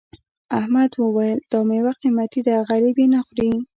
احمد 0.59 0.91
وویل 0.95 1.39
دا 1.51 1.59
میوه 1.69 1.93
قيمتي 2.01 2.41
ده 2.47 2.55
غريب 2.69 2.95
یې 3.01 3.07
نه 3.13 3.19
خوري. 3.25 3.51